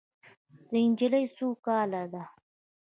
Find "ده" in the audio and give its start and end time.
2.13-2.23